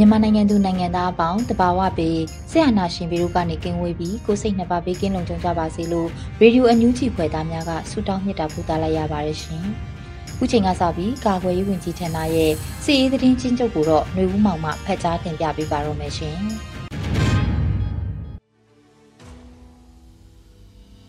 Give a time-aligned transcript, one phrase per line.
[0.00, 2.18] မြန်မာနိုင်ငံသူနိုင်ငံသားအပေါင်းတဘာဝပေး
[2.50, 6.08] ဆရာနာရှင်ပြီးတို့ကနေကင်းဝေးပြီးကိုစိတ်နှစ်ပါးပေးကင်းလုံခြုံကြပါစေလို့
[6.40, 9.64] ရေဒီယိုအန်ယူဂျီဖွယ်သားများကဆုတောင်းမြတ်တာပို့သလိုက်ရပါတယ်ရှင်။
[10.38, 12.52] ခုချိန်ကစပြီးကာကွယ်ရေးဝန်ကြီးဌာနရဲ့
[12.84, 16.38] စီအေးသတင်းချင်းချုပ်ကိုတော့ຫນွေဦးမောင်မှဖတ်ကြားတင်ပြပေးပါရမရှင်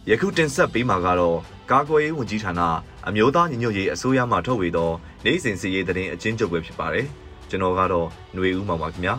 [0.10, 1.38] ။ယခုတင်ဆက်ပေးမှာကတော့
[1.72, 2.62] ကာကွယ်ရေးဝန်ကြီးဌာန
[3.08, 4.92] အမျိုးသားညီညွတ်ရေးအစိုးရမှထုတ်ဝေသော
[5.26, 7.08] နိုင်စဉ်စီရေးသတင်းအချင်းချုပ်ပဲဖြစ်ပါတယ်။
[7.50, 9.16] ကျွန်တော်ကတော့ຫນွေဦးမောင်ပါခင်ဗျာ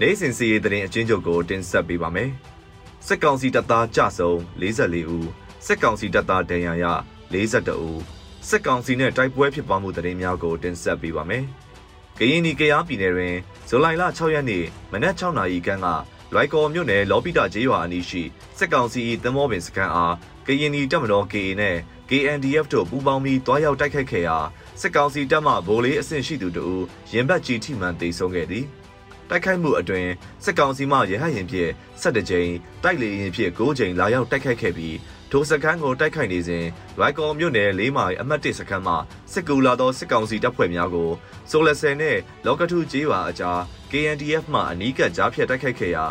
[0.00, 2.30] နေ့စဉ်စီရေးသတင်းအချင်းချုပ်ကိုတင်ဆက်ပေးပါမယ်
[3.06, 5.28] စစ်ကောင်စီတပ်သားကြဆုံ44ဦး
[5.66, 6.84] စစ်ကောင်စီတပ်သားဒဏ်ရာရ
[7.32, 8.00] 42ဦး
[8.48, 11.44] စစ်ကောင်စီနဲ့တိုက်ပွဲဖြစ်ပွားမှုသတင်းများကိုတင်ဆက်ပေးပါမယ်
[12.18, 13.36] ကရင်နီကရားပြည်နယ်တွင်
[13.68, 15.86] ဇူလိုင်လ6ရက်နေ့မနက်6နာရီခန့်က
[16.34, 18.22] လွိုက်ကော်မြို့နယ်လောပိတကျေးရွာအနီးရှိ
[18.58, 20.14] စစ်ကောင်စီ၏တမောပင်စခန်းအား
[20.46, 21.76] ကရင်နီတပ်မတော် KA နဲ့
[22.08, 24.38] KNDF တို့ပူးပေါင်းပြီးတွားရောက်တိုက်ခိုက်ခဲ့ရာ
[24.80, 26.80] စစ်ကောင်စီတပ်မှဗိုလ်လေးအဆင့်ရှိသူတို့
[27.12, 28.64] ရင်ဘတ်ကြီးထိမှန်တေဆုံးခဲ့သည်
[29.28, 30.06] တိုက်ခိုက်မှုအတွင်
[30.44, 31.70] စစ်ကောင်စီမှရဟတ်ရင်ဖြင့်
[32.02, 32.50] 12ကြိမ်
[32.82, 34.96] တိုက်လေရင်ဖြင့်9ကြိမ်လာရောက်တိုက်ခိုက်ခဲ့ပြီး
[35.30, 36.64] ထိုစခန်းကိုတိုက်ခိုက်နေစဉ်
[36.98, 38.94] ရိုက်ကော်မြို့နယ်၄မိုင်အမှတ်၁စခန်းမှ
[39.32, 41.10] စစ်ကူလာသောစစ်ကောင်စီတပ်ဖွဲ့များကို
[41.50, 43.58] ဆိုလဆယ်နဲ့လောကထုကျေးရွာအကြား
[43.90, 46.04] KNDF မှအနီးကပ်ကြားဖြတ်တိုက်ခိုက်ခဲ့ရာ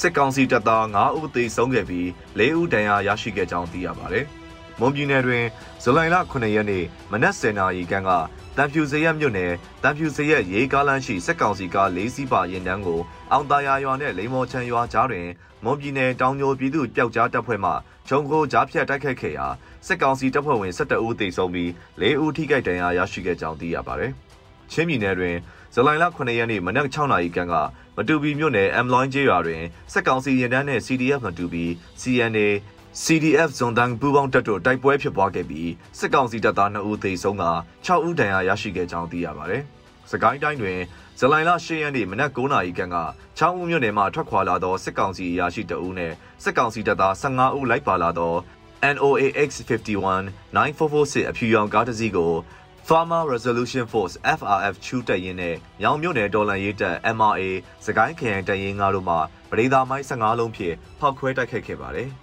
[0.00, 2.06] စစ်ကောင်စီတပ်သား9ဦးသေဆုံးခဲ့ပြီး
[2.38, 4.26] 4ဦးဒဏ်ရာရရှိခဲ့ကြောင်းသိရပါတယ်။
[4.80, 5.44] မွန်ပြည်နယ်တွင်
[5.82, 8.10] ဇူလိုင်လ9ရက်နေ့မနက်10:00နာရီခန့်က
[8.56, 9.52] တန်ဖြူစရက်မြို့နယ်
[9.82, 13.00] တန်ဖြူစရက်ရေးကားလမ်းရှိစက်ကောင်စီကား၄စီးပါရင်တန်းကို
[13.32, 15.28] အောင်တာယာရွာနဲ့လိမ္မော်ချံရွာကြားတွင်
[15.64, 17.72] မွန်ပြည်နယ်တောင်ညိုပြည်သူပျောက်ကြားတပ်ဖွဲ့မှ
[18.08, 19.46] ဂျုံကိုကြားဖြတ်တိုက်ခိုက်ခဲ့ရာ
[19.86, 21.68] စစ်ကောင်စီတပ်ဖွဲ့ဝင်12ဦးသေဆုံးပြီး
[22.00, 24.12] 4ဦးထိခိုက်ဒဏ်ရာရရှိခဲ့ကြောင်းသိရပါတယ်။
[24.72, 25.36] ချင်းပြည်နယ်တွင်
[25.74, 27.54] ဇူလိုင်လ9ရက်နေ့မနက်6နာရီခန့်က
[27.96, 29.62] မတူပီမြို့နယ်အမ်လိုင်းကျေးရွာတွင်
[29.92, 31.64] စက်ကောင်စီရင်တန်းနှင့် CDF မတူပီ
[32.00, 32.48] CNA
[33.00, 37.44] CDF ဇွန်တန်းပူးပေါင်းတပ်တို့တိုက်ပွဲဖြစ်ပွားခဲ့ပြီးစစ်ကောင်စီတပ်သား2ဦးသေဆုံးက
[37.86, 39.62] 6ဦးဒဏ်ရာရရှိခဲ့ကြောင်းသိရပါတယ်။
[40.10, 40.78] စကိုင်းတိုင်းတွင်
[41.20, 42.96] ဇလိုင်လ10ရက်နေ့မနက်9:00နာရီခန့်က
[43.38, 48.34] ချောင်းဦးမြို့နယ်မှထွက်ခွာလာသောစစ်ကောင်စီအရာရှိတအုပ်နှင့်စစ်ကောင်စီတပ်သား15ဦးလိုက်ပါလာသော
[48.94, 50.22] NOAX 51
[50.56, 52.32] 9446အဖြူရောင်ကားတစ်စီးကို
[52.88, 57.42] Farmer Resolution Force FRF ချူတက်ရင်နဲ့မြောင်မြို့နယ်တော်လန်ရေးတပ် MRA
[57.86, 59.16] စကိုင်းခရိုင်တပ်ရင်း9တို့မှ
[59.50, 62.10] ပရိသာမိုင်း15လုံးဖြင့်ဖောက်ခွဲတိုက်ခိုက်ခဲ့ပါတယ်။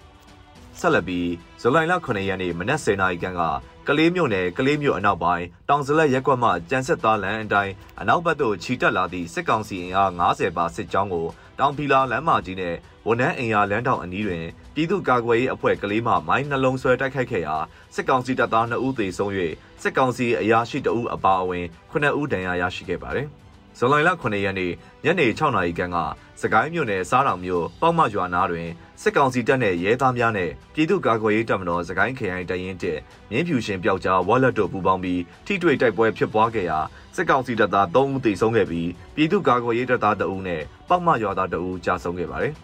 [0.80, 1.28] ဆက်လက်ပြီး
[1.60, 3.42] ဇူလိုင်လ9ရက်နေ့မနက်10:00နာရီခန့်က
[3.88, 11.26] ကလေးမြို့နယ်ကလေးမြို့အနောက်ပိုင်းတောင်စလက်ရက်ကွက်မှကြံဆက်သားလမ်းအတိုင်းအနောက်ဘက်သို့ခြိတက်လာသည့်စစ်ကောင်စီအင်အား90ပါစစ်ကြောင်းကို
[11.58, 12.74] တောင်ဖီလာလမ်းမကြီးနဲ့
[13.06, 17.56] ဝန်ထမ်းအင်အားလမ်းတောင်အနီးတွင်ပြည်သူ့ကာကွယ်ရေးအဖွဲ့ကလေးမှမိုင်းနှလုံးဆွဲတိုက်ခိုက်ခဲ့ရာ
[17.94, 19.32] စစ်ကောင်စီတပ်သား2ဦးသေဆုံး၍
[19.82, 23.28] စစ်ကောင်စီအရာရှိ2ဦးအပါအဝင်9ဦးဒဏ်ရာရရှိခဲ့ပါသည်။
[23.82, 24.72] ဇူလိုင်လ9ရက်နေ့
[25.04, 25.96] ညနေ6နာရီခန့်က
[26.40, 28.68] စကိုင်းမြို့နယ်စားတောင်မြို့ပေါ့မရွာနားတွင်
[29.02, 32.98] စစ်ကောင်စီတပ်နဲ့ရဲသားများနဲ့ပြည်သူ့ကာကွယ်ရေးတပ်မတော်စကိုင်းခရိုင်တရင်တက်
[33.30, 36.78] မြင်းဖြူရှင်ပျောက်ကြားဝက်လက်တို့ပူးပေါင်းပြီးထိတွေ့တိုက်ပွဲဖြစ်ပွားခဲ့ရာ
[37.16, 42.54] စစ်ကောင်စီတပ်သား3ဦးသေဆုံးခဲ့ပြီးပြည်သူ့ကာကွယ်ရေးတပ်သား2ဦးနဲ့ပေါ့မရွာသား2ဦးကြာဆုံးခဲ့ပါတယ်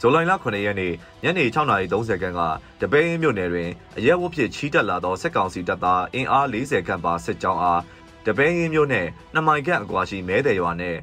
[0.00, 2.40] ဇူလိုင်လ9ရက်နေ့ညနေ6:30ခန်းက
[2.80, 7.80] တပိန်းမြို့နယ်တွင်အရက်ဝတ်ဖြစ်ချီးတက်လာသောစစ်ကောင်စီတပ်သားအင်အား40ခန့်ပါစစ်ကြောင်းအား
[8.26, 10.96] တပင်းရင်းမျိုးနဲ့နှမိုင်ခန့်အကွာရှိမဲတယ်ရွာနဲ့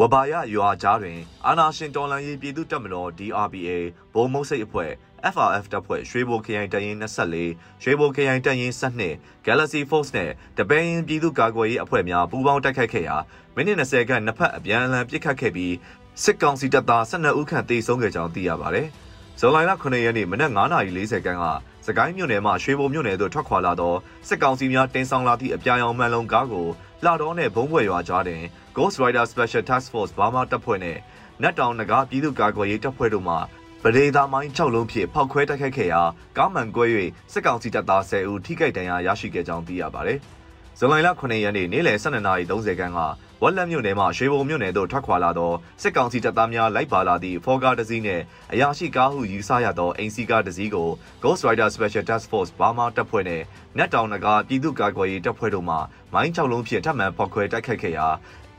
[0.00, 3.70] ဝဘာရရွာကြားတွင် အာနာရှင်တော်လန်ရေးပြည်သူ့တပ်မတော် DRPA
[4.14, 4.90] ဘုံမုတ်စိတ်အဖွဲ့
[5.34, 8.72] FRF တပ်ဖွဲ့ရွှေဘိုခရိုင်တရင်24ရွှေဘိုခရိုင်တရင်
[9.10, 13.16] 12 Galaxy Force နဲ့တပင်းပြည်သူ့ကာကွယ်ရေးအဖွဲ့များပူးပေါင်းတိုက်ခိုက်ခဲ့ရာ
[13.54, 15.74] မိနစ်20ခန့်နှစ်ဖက်အပြန်အလှန်ပစ်ခတ်ခဲ့ပြီး
[16.22, 18.88] စစ်ကောင်စီတပ်သား12ဦးခန့်သေဆုံးခဲ့ကြောင်းသိရပါတယ်။
[19.40, 21.44] ဇွန်လ9ရက်နေ့မနက်9:40ခန်းက
[21.86, 23.94] စကိုင်းမြို့နယ်မှရွှေဘုံမြို့နယ်သို့ထွက်ခွာလာသော
[24.28, 26.66] စစ်ကောင်စီများတင်ဆောင်လာသည့်အပြာရောင်မှန်လုံကားကို
[27.04, 28.42] လှတော်နှင့်ဘုံဘွယ်ရွာကြားတွင်
[28.76, 31.00] Ghost Rider Special Task Force ဘာမာတပ်ဖွဲ့နှင့်
[31.42, 33.36] နတ်တောင်နဂါပြည်သူ့ကာကွယ်ရေးတပ်ဖွဲ့တို့မှ
[33.82, 36.02] ပဒေသာမိုင်း6လုံးဖြင့်ဖောက်ခွဲတိုက်ခိုက်ခဲ့ရာ
[36.36, 36.84] ကားမှန်ကွဲ၍
[37.32, 40.18] စစ်ကောင်စီတပ်သား10ဦးထိခိုက်ဒဏ်ရာရရှိခဲ့ကြောင်းသိရပါတယ်။
[40.78, 43.00] ဇွန်လ9ရက်နေ့နေ့လယ်12:30ခန်းက
[43.44, 45.52] ဝက်လက်မြို့နယ်မှရွှေဘုံမြို့နယ်သို့ထွက်ခွာလာသော
[45.82, 48.22] စစ်ကောင်စီတပ်သားများလိုက်ပါလာသည့်ဖော်ကားတစ်စီးနှင့်
[48.52, 50.88] အရာရှိကားဟုယူဆရသောအင်စီကားတစ်စီးကို
[51.22, 53.44] Ghost Rider Special Task Force ဘာမာတပ်ဖွဲ့နှင့်
[53.78, 55.76] နက်တောင်နဂါပြည်သူ့ကာကွယ်ရေးတပ်ဖွဲ့တို့မှ
[56.14, 58.06] မိုင်း6လုံးဖြင့်ထပ်မံဖောက်ခွဲတိုက်ခိုက်ခဲ့ရာ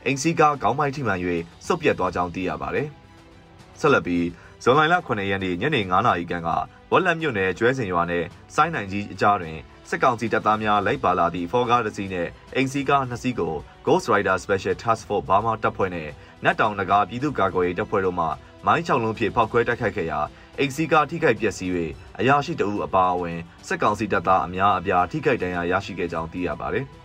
[0.06, 1.20] အင်စီကားခေါင်းမိုင်းထိမှန်၍
[1.66, 2.88] စုပ်ပြတ်သွားကြောင်းသိရပါသည်။
[3.80, 4.26] ဆက်လက်ပြီး
[4.62, 6.48] ဇွန်လ9ရက်နေ့ညနေ9:00နာရီခန့်က
[6.90, 9.58] ဝက်လက်မြို့နယ်ကျွဲစင်ရွာနယ်စိုင်းနိုင်ကြီးအကြားတွင်
[9.88, 13.54] စစ်ကောင်စီတပ်သားများလိုက်ပါလာသည့်ဖော်ကားတစ်စီးနှင့်အင်စီကားနှစ်စီးကို
[13.86, 16.12] Ghost Rider Special Task Force ဘာမာတပ်ဖွဲ့နှင့်
[16.44, 18.26] နတ်တောင်နဂါပြည်သူ့ကာကွယ်ရေးတပ်ဖွဲ့တို့မှ
[18.66, 20.20] မိုင်းချောင်လုံးဖြင့်ဖောက်ခွဲတိုက်ခိုက်ခဲ့ရာ
[20.58, 21.70] အင်စီကားထိခိုက်ပျက်စီး၍
[22.18, 26.86] အရာရှိတအုပ်အပါအဝင်စစ်ကောင်စီတပ်သားအများအပြားထိခိုက်ဒဏ်ရာရရှိခဲ့ကြောင်းသိရပါသည်။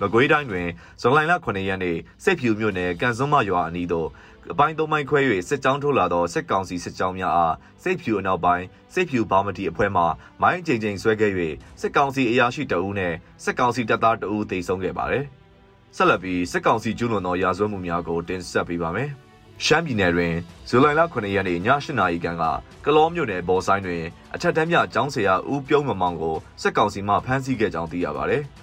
[0.00, 0.68] မကွေးတိုင်းတွင်
[1.00, 4.08] ဇွန်လ9ရက်နေ့စိတ်ဖြူမြို့နယ်ကန်စွန်းမရွာအနီးသို့
[4.50, 10.02] အပိုင်းသုံးပိုင်းခွဲ၍စစ်ကြောင်းထိုးလာသောစစ်ကောင်စီစစ်ကြောင်းများအားစိတ်ဖြူအနောက်ပိုင်းစိတ်ဖြူဘာမတီအဖွဲ့မှ
[10.42, 11.32] မိုင်းကြိမ်ကြိမ်ဆွဲခဲ့၍
[11.80, 15.24] စစ်ကောင်စီအရာရှိတအူးနှင့်စစ်ကောင်စီတပ်သားတအူးသေဆုံးခဲ့ပါသည်။
[15.96, 19.10] ဆက်လက်ပြီးစစ်ကောင်စီကျူးလွန်သောရာဇဝတ်မှုများကိုတင်ဆက်ပေးပါမယ်။
[19.64, 20.34] ရှမ်းပြည်နယ်တွင်
[20.68, 22.44] ဇူလိုင်လ9ရက်နေ့ည8နာရီခန့်က
[22.84, 24.02] ကလောမြို့နယ်ဘော်ဆိုင်တွင်
[24.34, 28.38] အထက်တန်းမြကျောင်းဆရာဦးပြုံးမမောင်ကိုစစ်ကောင်စီမှဖမ်းဆီးခဲ့ကြောင်းသိရပါဗျ။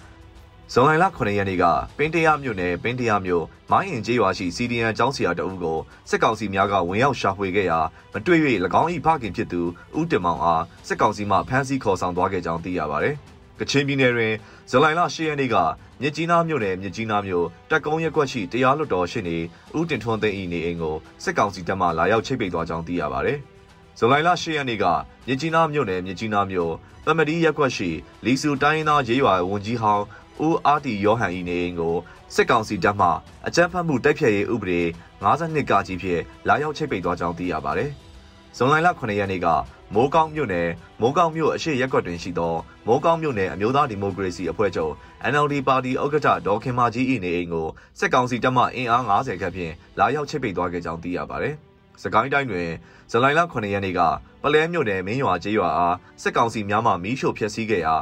[0.74, 1.66] ဇွန်လ9ရက်နေ့က
[1.98, 5.78] ပင်းတရမြို့နယ်ပင်းတရမြို့မိုင်းရင်ကျေးရွာရှိစီဒီအန်ကျောင်းဆရာတအုပ်ကို
[6.10, 7.80] စစ်ကောင်စီများကဝင်ရောက်ရှာဖွေခဲ့ရာ
[8.14, 8.40] မတွေ့၍၎
[8.82, 9.62] င်း၏ဖခင်ဖြစ်သူ
[10.00, 13.10] ဦးတင်မောင်အားစစ်ကောင်စီမှဖမ်းဆီးခေါ်ဆောင်သွားခဲ့ကြောင်းသိရပါဗျ။
[13.60, 14.34] ကချင်ပြည်နယ်တွင်
[14.70, 15.56] ဇူလိုင်လ10ရက်နေ့က
[16.02, 19.38] မြစ်ကြီးနားမြို့နယ်မြစ်ကြီးနားမြို့တက်ကုန်းရက်ကွက်ရှိတရားလွတ်တော်ရှိနေ
[19.78, 23.34] ဦးတင်ထွန်းသိန်း၏နေအိမ်ကိုစစ်ကောင်စီတပ်မှလာရောက်ချိတ်ပိတ်သွားကြောင်းသိရပါဗျ။
[23.98, 24.86] ဇူလိုင်လ10ရက်နေ့က
[25.28, 26.74] မြစ်ကြီးနားမြို့နယ်မြစ်ကြီးနားမြို့
[27.06, 27.90] ပမဒီရက်ကွက်ရှိ
[28.26, 30.06] လီဆူတိုင်းသားရေးရွာဝန်ကြီးဟောင်း
[30.46, 31.96] ဦးအားတီယောဟန်၏နေအိမ်ကို
[32.36, 33.08] စစ်ကောင်စီတပ်မှ
[33.48, 34.82] အကြမ်းဖက်မှုတိုက်ဖျက်ရေးဥပဒေ
[35.24, 37.92] 52ကကြီးဖြင့်လာရောက်ချိတ်ပိတ်သွားကြောင်းသိရပါတယ်။
[38.58, 39.48] ဇွန်လ9ရက်နေ့က
[39.94, 40.70] မိုးကောင်းမြို့နယ်
[41.02, 42.56] မိုးကောင်းမြို့အရှိရက်ကွက်တွင်ရှိသော
[42.88, 44.94] မိုးကောင်းမြို့နယ်အမျိုးသားဒီမိုကရေစီအဖွဲ့ချုပ်
[45.32, 47.68] NLD ပါတီဥက္ကဋ္ဌဒေါ်ခင်မာကြီး၏နေအိမ်ကို
[48.00, 51.56] စစ်ကောင်စီတပ်မှအင်အား90ခန့်ဖြင့်လာရောက်ချိတ်ပိတ်သွားခဲ့ကြောင်းသိရပါတယ်။
[52.04, 52.70] စကိုင်းတိုင်းတွင်
[53.12, 54.00] ဇူလိုင်လ9ရက်နေ့က
[54.44, 57.96] ပလဲမြို့နယ်မင်းရွာကျေးရွာအားစစ်ကောင်စီများမှမီးရှို့ဖျက်ဆီးခဲ့ရာ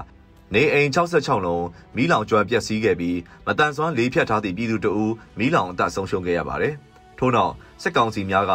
[0.53, 1.65] နေအိမ်66လုံး
[1.95, 6.73] မီးလောင်ကျွမ်းပျက်စီးခဲ့ပြီးမတန်ဆွမ်းလေးဖြတ်ထားသည့်ပြည်သူတအူးမီးလောင်အသက်ဆုံးရှုံးခဲ့ရပါတယ်။
[7.17, 8.53] ထို့နောက်စစ်ကောင်စီများက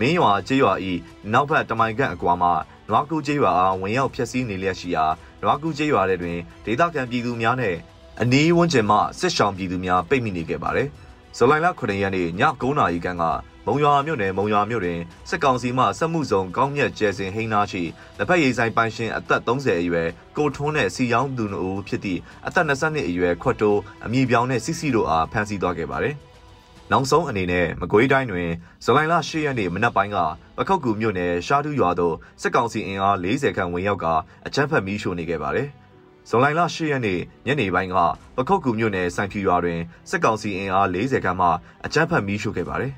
[0.00, 0.72] မင်းရွာကျေးရွာ၏
[1.32, 2.48] နောက်ဘက်တမိုင်ခန့်အကွာမှ
[2.88, 5.04] နွားကူကျေးရွာအားဝင်ရောက်ဖျက်ဆီးနေလျက်ရှိရာ
[5.42, 7.76] နွားကူကျေးရွာတွင်ဒေသခံပြည်သူများနဲ့
[8.20, 10.88] အနီးဝန်းကျင်မှစစ်ဆောင်ပြည်သူများပိတ်မိနေခဲ့ပါတယ်။
[11.38, 12.28] ဇူလိုင်လ9ရက်နေ့ည
[12.60, 13.24] 9:00နာရီခန့်က
[13.66, 17.82] မုံရွာမြို့နယ်မုံရွာမြို့တွင်စစ်ကောင်စီမှစက်မှုဆောင်ကောင်းမြတ်ကျဲစင်ဟိန်းနာရှိ
[18.18, 26.14] လက်ဖက်ရည်ဆိုင်ပိုင်ရှင်အသက်30အရွယ်ကိုထွန်းနဲ့စီယောင်းသူတို့ဖြစ်သည့်အသက်20နှစ်အရွယ်ခွတ်တိုးအမည်ပြောင်းတဲ့စီစီတို့အားဖမ်းဆီးသွားခဲ့ပါတယ်။
[26.92, 28.50] နောက်ဆုံးအနေနဲ့မကွေးတိုင်းတွင်
[28.84, 30.18] ဇူလိုင်လ10ရက်နေ့မနက်ပိုင်းက
[30.56, 34.06] ပခောက်ကူမြို့နယ်ရှားတူးရွာသို့စစ်ကောင်စီအင်အား40ခန့်ဝင်ရောက်က
[34.46, 35.68] အကြမ်းဖက်မီးရှို့နေခဲ့ပါတယ်။
[36.28, 37.96] ဇွန်လ10ရက်နေ့ညနေပိုင်းက
[38.36, 39.80] ပခုတ်ကူမြို့နယ်စံဖြူရွာတွင်
[40.10, 41.48] စစ်ကောင်စီအင်အား40ခန့်မှ
[41.84, 42.92] အကြမ်းဖက်မီးရှို့ခဲ့ပါတယ်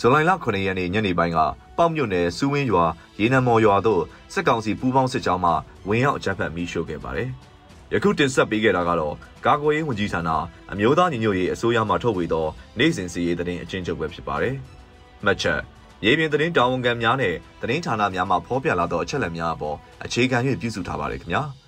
[0.00, 1.38] ဇူလိုင်လ9ရက်နေ့ညနေပိုင်းက
[1.78, 2.84] ပေါ့မြို့နယ်စူးဝင်းရွာ
[3.20, 4.02] ရေနံမော်ရွာသို့
[4.32, 5.52] စစ်ကောင်စီပူးပေါင်းစစ်ကြောင်းမှ
[5.88, 7.28] ဝင်ရောက်အကြမ်းဖက်မီးရှို့ခဲ့ပါတယ်။
[7.92, 9.14] ယခုတင်ဆက်ပေးခဲ့တာကတော့
[9.46, 10.30] ကာကွယ်ရေးဝန်ကြီးဌာန
[10.72, 12.46] အမျိုးသားညီညွတ်ရေးအစိုးရမှထုတ်ဝေသော
[12.78, 14.54] နိုင်စဉ်စီရေးသတင်းအကျဉ်းချုပ်ပဲဖြစ်ပါတယ်။
[15.24, 15.60] မှတ်ချက်
[16.04, 21.42] ရေပြင်သတင်းတာဝန်ခံများနဲ့သတင်းဌာနများမှဖော်ပြလာသောအချက်အလက်များအပေါ်အခြေခံ၍ပြုစုထားပါတယ်ခင်ဗျာ။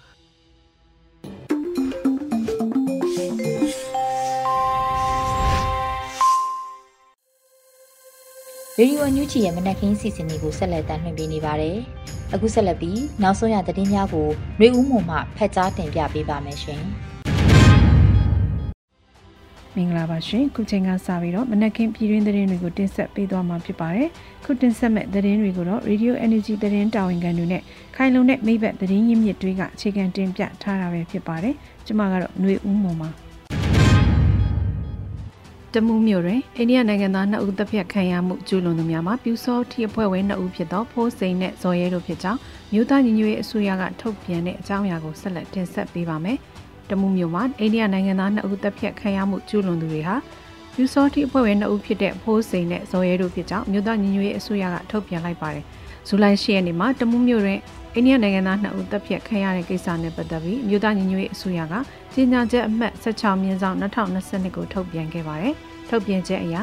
[8.80, 11.76] ရေဒီယိုအန်ယူဂျီရဲ့မနက်ခင်းစီစဉ်တွေကိုဆက်လက်တင်ပြနေပါတယ်။
[12.34, 16.82] အခုဆက်လက်ပြီးနောက်ဆုံးရသတင်းများကိုနှွေဦးမှုမှဖတ်ကြားတင်ပြပေးပါမယ်ရှင်။
[19.74, 24.08] မင်္ဂလာပါရှင်ခုချိန်ကစပြီးတော့မနက်ခင်းပြည်တွင်းသတင်းတွေကိုတင်ဆက်ပေးသွားမှာဖြစ်ပါတယ်
[24.44, 27.62] ခုတင်ဆက်မဲ့သတင်းတွေကိုတော့ Radio Energy သတင်းတာဝန်ခံတွေနဲ့
[27.96, 31.54] ခိုင်လုံတဲ့မိဘသတင်းရင်းမြစ်တွေကအခြေခံတင်ပြထားတာပဲဖြစ်ပါတယ်
[31.86, 33.10] ကျွန်မကတော့ຫນွေဦးမှုမှာ
[35.74, 42.38] တမူးမြို့တွင်အိန္ဒိယနိုင်ငံသား2ဦးတပ်ဖြတ်ခံရမှုကျူးလွန်သူများမှာပြူစောတိအဖွဲ့ဝင်2ဦးဖြစ်သောဖိုးစိန်နဲ့ဇော်ရဲတို့ဖြစ်ကြောင်း
[42.72, 46.38] မြို့သားညီညွတ်ရေးအစိုးရကထုတ်ပြန်တဲ့အကြောင်းအရာကိုဆက်လက်တင်ဆက်ပေးပါမယ်။
[46.90, 50.14] တမူးမြို့မှာအိန္ဒိယနိုင်ငံသား2ဦးတပ်ဖြတ်ခံရမှုကျူးလွန်သူတွေဟာ
[50.74, 55.64] ပြူစောတိအဖွဲ့ဝင်2ဦးဖြစ်တဲ့ဖိုးစိန်နဲ့ဇော်ရဲတို့ဖြစ်ကြောင်းမြို့သားညီညွတ်ရေးအစိုးရကထုတ်ပြန်လိုက်ပါတယ်။
[56.08, 57.58] ဇူလိုင်10ရက်နေ့မှာတမူးမြို့တွင်
[57.94, 61.74] အိန္ဒိယနိုင်ငံသား2ဦးတပ်ဖြတ်ခံရတဲ့ကိစ္စနဲ့ပတ်သက်ပြီးမြို့သားညီညွတ်ရေးအစိုးရက
[62.14, 65.54] ကြေညာချက်အမှတ်16မြင်းဆောင်2022ကိုထုတ်ပြန်ခဲ့ပါတယ်။
[65.88, 66.56] ထုတ်ပြန်ချက်အရ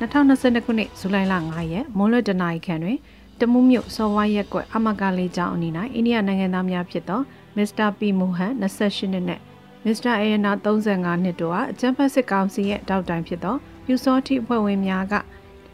[0.00, 2.98] 2022ခုနှစ်ဇူလိုင်လ9ရက်မွန်းလွဲတနာရီခန့်တွင်
[3.40, 7.20] တမူးမြို့စော်ဝါရက်ကွက်အမကလေးကျောင်းအနီး၌အိန္ဒိယနိုင်ငံသားများဖြစ်သော
[7.56, 9.40] မစ္စတာပီမူဟန်28နှစ်နဲ့
[9.84, 13.54] မစ္စတာအေယနာ35နှစ်တို့ဟာအကြံဖက်စစ်ကောင်စီရဲ့တောက်တိုင်ဖြစ်သော
[13.84, 15.14] ပြူစောတိအဖွဲ့ဝင်များက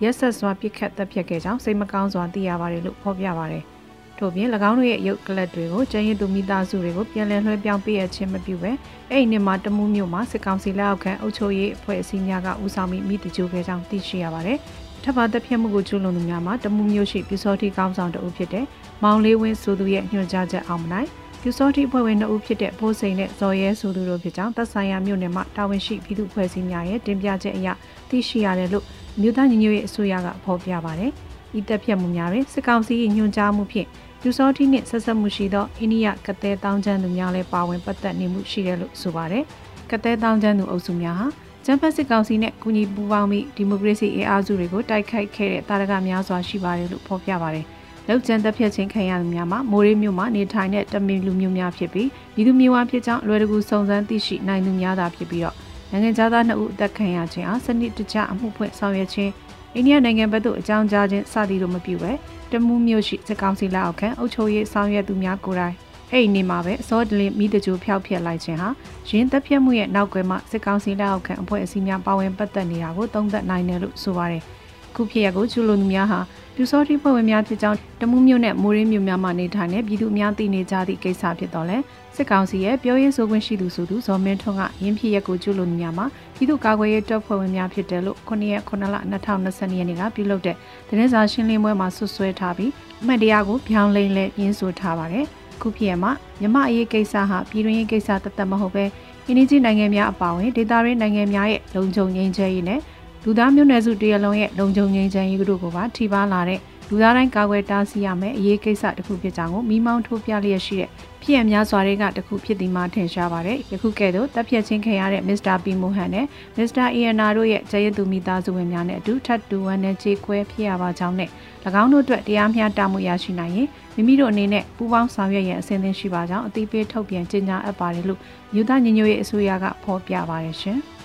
[0.03, 3.65] ရက်ဆက်စွာပြစ်ခတ်တပ်ဖြတ်ခဲ့ကြောင်းစိတ်မကောင်းစွာသိရပါတယ်လို့ဖော်ပြပါတယ်။
[4.19, 8.73] ထို့ပြင်၎င်းတို့ရဲ့ရုပ်ကလပ်တွေကိုကျန်းရည်သူမိသားစုတွေကိုပြန်လည်လွှဲပြောင်းပေးရခြင်းမပြုဘဲ
[9.11, 14.59] အဲ့ဒီနှစ်မှာတမှုမျိုးမှာစစ်ကောင်စီလက်အောက်ခံအုပ်ချုပ်ရေးအဖွဲ့အစည်းများကဦးဆောင်ပြီးမိတကြိုခဲ့ကြောင်းသိရှိရပါတယ်။
[15.03, 18.65] ထပ်ပါတပ်ဖြတ်မှုကိုကျူးလွန်သူများမှာတမှုမျိုးရှိပြူစောတိကောင်းဆောင်တအုပ်ဖြစ်တဲ့
[19.03, 21.09] မောင်လေးဝင်းဆိုသူရဲ့ညွှန်ကြားချက်အောင်မနိုင်
[21.43, 27.69] ပြူစောတိအဖွဲ့ဝင်2ဦးဖြစ်တဲ့ဖိုးစိန်နဲ့ဇော်ရဲဆိုသူတို့ဖြစ်ကြောင်းသက်ဆိုင်ရာမြို့နယ်မှာတာဝန်ရှိပြည်သူ့ဖွဲ့စည်းများရဲ့တင်ပြချက်အရ
[28.09, 28.85] သိရှိရတယ်လို့
[29.21, 31.13] မြို့သားညီညွတ်ရေးအစိုးရကဖော်ပြပါတယ်။
[31.59, 33.89] ဤတပ်ဖြတ်မှုများတွင်စစ်ကောင်စီ၏ညွှန်ကြားမှုဖြင့်
[34.21, 39.45] ပြူစောတိနှင့်ဆက်ဆက်မှုရှိသောအိန္ဒိယကတဲ့တောင်းချမ်းသူများလည်းပါဝင်ပတ်သက်နေမှုရှိတယ်လို့ဆိုပါတယ်။
[39.91, 41.27] ကတဲ့တောင်းချမ်းသူအုပ်စုများဟာ
[41.65, 47.67] ကျန်းဖက်စစ်ကောင်စီနဲ့ကူညီပူးပေါင်းပြီးဒီမိုကရေစီအင်အားစုတွေကိုတိုက်ခိုက်ခဲ့တဲ့တာရကများစွာရှိပါတယ်လို့ဖော်ပြပါတယ်။
[48.09, 52.09] လောက်ကျန်သက်ဖြတ်ခြင်းခံရသူများမှာမိုးရေးမြို့မှာနေထိုင်တဲ့တမင်လူမျိုးများဖြစ်ပြီး
[52.41, 55.57] ဤသူမျိုးဝါဖြစ်ကြောင်းလွယ်တကူစုံစမ်းသိရှိနိုင်သူများသာဖြစ်ပြီးတော့
[55.91, 59.33] နိုင်ငံသားနှစ်ဦးအသက်ခံရခြင်းအားစနစ်တကျအမှုဖွင့်ဆောင်ရွက်ခြင်း
[59.79, 62.13] အိန္ဒိယနိုင်ငံဘက်သို့အကြောင်းကြားခြင်းစသည်တို့မပြုဘဲ
[62.53, 65.77] တမှုမျိုးရှိစကောင်စီလက်အောက်ခံအုပ်ချုပ်ရေးဆောင်ရွက်သူများကိုယ်တိုင်
[66.11, 68.69] အဲ့ဒီနေ့မှာပဲအစောတလင်းမိတကြိုဖျောက်ဖျက်လိုက်ခြင်းဟာ
[69.09, 74.43] ရင်းသက်ပြတ်မှုရဲ့နောက်ကွယ်မှာစစ်ကောင်စီလက်အောက်ခံအဖွဲ့အစည်းများပါဝင်ပတ်သက်နေတာကိုသုံးသပ်နိုင်တယ်လို့ဆိုပါတယ်။
[74.95, 76.21] ခုဖြစ်ရကိုကျူလိုသူများဟာ
[76.55, 81.79] ပြူစောတိဖွဲ့ဝင်များဖြစ်ကြောင်းတမှုမျိုးနဲ့မိုးရင်းမျိုးများမှနေထိုင်တဲ့ပြည်သူအများသိနေကြသည့်ကိစ္စဖြစ်တော့လဲ
[82.19, 86.07] စစ်ကောင်စီရဲ့ပြောရေးဆိုခွင့်ရှိသူဆိုသူဇော်မင်းထွန်းကရင်းဖြစ်ရက်ကိုကျူးလွန်နေမှာ
[86.37, 88.97] ပြည်သူ့ကာကွယ်ရေးတပ်ဖွဲ့ဝင်များဖြစ်တယ်လို့9ရက်9လ
[89.37, 90.57] 2020ရက်နေ့ကပြုလုပ်တဲ့
[90.89, 92.71] သတင်းစာရှင်းလင်းပွဲမှာဆွဆွဲထားပြီး
[93.03, 95.25] အမှတ်တရားကိုပြောင်းလဲလဲညှင်းဆိုထားပါတယ်
[95.63, 98.85] ခုဖြစ်ရမှာမြမအရေးကိစ္စဟာပြည်တွင်းရေးကိစ္စတသက်မဟုတ်ပဲ
[99.27, 102.81] အင်းကြီးနိုင်ငံများအပါအဝင်ဒေသရင်းနိုင်ငံများရဲ့လုံခြုံငြိမ်းချမ်းရေးနဲ့
[103.25, 106.61] လူသားမျိုးနွယ်စုတရလုံးရဲ့လုံခြုံငြိမ်းချမ်းရေးတို့ကိုပါထိပါလာတဲ့
[106.91, 110.91] လူသားတိုင်းကာကွယ်တားဆီးရမယ်အရေးကိစ္စတစ်ခုဖြစ်ကြောင်းကိုမိမောင်းထိုးပြလျက်ရှိတဲ့
[111.23, 116.27] ဖြစ်ရများစွာတွေကတစ်ခုဖြစ်ဒီမှာထင်ရှားပါတယ်ယခုကဲ့သို့တပ်ဖြတ်ချင်းခံရတဲ့မစ္စတာပီမိုဟန်နဲ့
[116.57, 121.31] မစ္စတာအီယနာတို့ရဲ့ကျရဲသူမိသားစုဝင်များနဲ့အတူထပ်တူဝမ်းနဲ့ခြေခွဲဖြစ်ရပါကြောင်းနဲ့၎
[121.83, 128.21] င်းတို့အတွက်တရားမျှတမှုရရှိနိုင်ရင်မိမိတို့အနေနဲ့ပူးပေါင်းဆောင်ရွက်ရန်အဆင်သင့်ရှိပါကြောင်းအသိပေးထုတ်ပြန်ကြေညာအပ်ပါတယ်လို့
[128.53, 130.81] မြို့သားညီညွတ်ရေးအစိုးရကဖော်ပြပါတယ်ရှင်။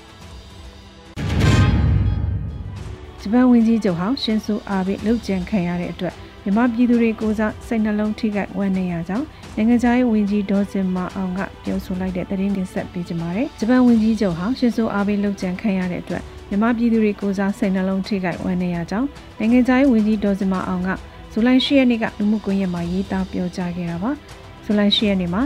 [3.26, 6.14] ဂျပန်ဝန်ကြီးချုပ်ဟောင်းရှင်ဆူအာဘိလှုပ်ကြံခံရတဲ့အတွက်
[6.44, 9.26] မြန်မာပြည်သူတွေကိုစားစိတ်နှလုံးထိခိုက်ဝမ်းနည်းရကြောင်း
[9.56, 19.08] နိုင်ငံခြားရေးဝန်ကြီးဒေါ်စင်မာအောင်ကပြောဆိုလိုက်တဲ့သတင်းတင်ဆက်ပေးကြပါမယ်။ဂျပန်ဝန်ကြီးချုပ်ဟောင်းရှင်ဆူအာဘိလှုပ်ကြံခံရတဲ့အတွက်မြန်မာပြည်သူတွေကိုစားစိတ်နှလုံးထိခိုက်ဝမ်းနည်းရကြောင်း
[19.40, 20.90] နိုင်ငံခြားရေးဝန်ကြီးဒေါ်စင်မာအောင်က
[21.34, 24.12] ဇူလိုင်10ရက်နေ့ကလူမှုကွန်ရက်မှာရေးသားပြောကြားခဲ့တာပါ။
[24.66, 25.42] ဇူလိုင်10ရက်နေ့မှာ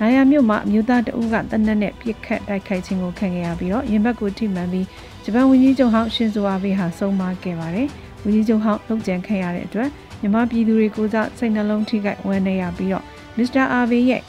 [0.00, 4.86] နိုင်ရမြို့မှာအမျိုးသားတအုပ်ကတနက်နဲ့ပြစ်ခတ်တိုက်ခိုက်ခြင်းကိုခံခဲ့ရပြီးတော့ရင်ဘတ်ကိုထိမှန်ပြီး
[5.24, 7.88] ဂျပန်ဝန်ကြီးချုပ်ဟောင်းရှင်ဇိုအာဘေးဟာဆုံးမခဲ့ပါတယ်။
[8.24, 9.88] ဝန်ကြီးချုပ်ဟောင်းလုံခြံခံရတဲ့အတွက်
[10.20, 13.04] မြန်မာပြည်သူတွေကိုစားစိတ်နှလုံးထိခိုက်ဝမ်းနည်းရပြီးတော့
[13.36, 14.22] မစ္စတာအာဘေးရဲ့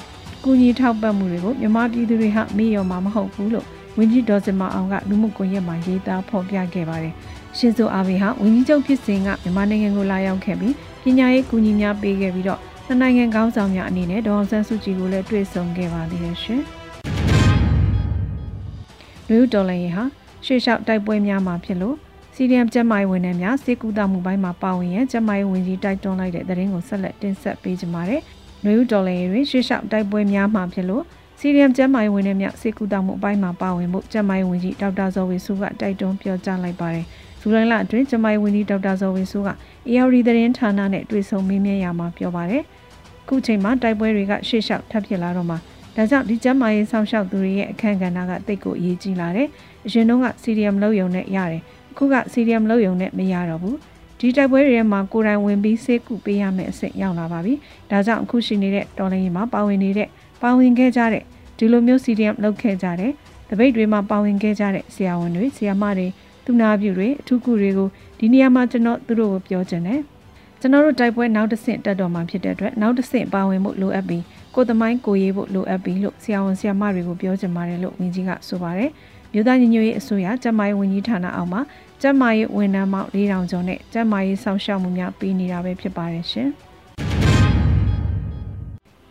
[0.44, 3.66] ကူညီထောက်ပံ့မှုတွေကိုမြန်မာပြည်သူတွေဟာမေ့လျော်မှာမဟုတ်ဘူးလို့
[3.98, 7.14] ဝန်ကြီးဒေါ်စင်မအောင်ကလူမှုကွန်ရက်မှာရေးသားဖော်ပြခဲ့ပါတယ်။
[7.58, 10.74] ရှင်ဇိုအာဘေးဟာဝန်ကြီးချုပ်ဖြစ်စဉ်ကမြန်မာနိုင်ငံကိုလာရောက်ခဲ့ပြီး
[11.04, 16.62] ပညာရေးကူညီများပေးခဲ့ပြီးတော့နှစ်နိုင်ငံခေါင်းဆောင်များအနေနဲ့ဒေါအောင်ဆန်းစုကြည်ကိုလည်းတွေ့ဆုံခဲ့ပါသေးတယ်ရှင်။
[19.30, 20.04] လူတော်လည်းဟာ
[20.46, 21.96] ရှေ့လျှောက်တိုက်ပွဲများမှာဖြစ်လို့
[22.36, 28.22] စီရီယမ်ကျက်မိုင်းဝန်ထမ်းများစေကူတာမှုပိုင်းမှာပါဝင်ရန်ကျက်မိုင်းဝန်ကြီးတိုက်တွန်းလိုက်တဲ့သတင်းကိုဆက်လက်တင်ဆက်ပေးကြပါမယ်။
[28.64, 31.04] နွေဦးတော်လည်းတွင်ရှေ့လျှောက်တိုက်ပွဲများမှာဖြစ်လို့
[31.40, 37.06] စီရီယမ်ကျက်မိုင်းဝန်ထမ်းများစေကူတာမှုအပိုင်းမှာပါဝင်မှုကျက်မိုင်းဝန်ကြီးဒေါက်တာဇော်ဝေစုကတိုက်တွန်းပြောကြားလိုက်ပါတယ်။
[37.42, 39.50] ဇူလိုင်လအတွင်းကျက်မိုင်းဝန်ကြီးဒေါက်တာဇော်ဝေစုက
[39.90, 42.64] ARD သတင်းဌာနနဲ့တွေ့ဆုံမေးမြန်းရာမှာပြောပါတယ်။
[43.28, 45.58] ခုချိန်မှာတိုက်ပွဲတွေကရှေ့လျှောက်ထပ်ဖြစ်လာတော့မှာ
[45.96, 49.48] ဒါကြောင့်ဒီကျမ်းမာရေးဆောင်ရှောက်သူတွေရဲ့အခမ်းကဏ္ဍကတိတ်ကိုအရေးကြီးလာတယ်။
[49.88, 51.62] အရင်တုန်းက CDM လောက်ယုံနဲ့ရတယ်။
[51.92, 53.76] အခုက CDM လောက်ယုံနဲ့မရတော့ဘူး။
[54.20, 57.54] ဒီတိုက်ပွဲတွေထဲမှာကိုယ်တိုင်ဝင်ပြီးစေကူပေးရမယ့်အဆင့်ရောက်လာပါပြီ။
[57.92, 60.10] ဒါကြောင့်အခုရှိနေတဲ့တော်လိုင်းမှာပါဝင်နေတဲ့
[60.42, 61.24] ပါဝင်ခဲ့ကြတဲ့
[61.58, 63.12] ဒီလိုမျိုး CDM လောက်ခဲ့ကြတဲ့
[63.50, 66.08] တပိတ်တွေမှာပါဝင်ခဲ့ကြတဲ့ဆရာဝန်တွေဆရာမတွေ
[66.46, 67.90] သူနာပြုတွေအထူးကုတွေကို
[68.20, 70.02] ဒီနေရာမှာကျွန်တော်သူတို့ကိုပြောချင်တယ်။
[70.60, 74.24] ကျွန်တော်တို့တိုက်ပွဲနောက်တစ်ဆင့်တက်တော်မှာဖြစ်တဲ့အတွက်နောက်တစ်ဆင့်ပါဝင်မှုလိုအပ်ပြီး
[74.56, 78.90] ကိုသမိုင်းကိုရေးဖို့လိုအပ်ပြီလို့ဆရာဝန်ဆရာမတွေကိုပြောချင်ပါတယ်လို့ဝန်ကြီးကဆိုပါတယ်။
[79.36, 81.62] မြို့သားညီညွတ်ရေးအစိုးရကျန်းမာရေးဝန်ကြီးဌာနအောက်မှာ
[82.02, 86.50] ကျန်းမာရေးဝန်ထမ်းပေါင်း4000ကျော်နဲ့ကျန်းမာရေးဆောင်ရှောက်မှုများပေးနေတာပဲဖြစ်ပါတယ်ရှင်။